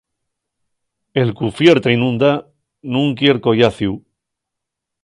[1.23, 2.33] El qu'ufierta y nun da,
[2.93, 3.93] nun quier collaciu.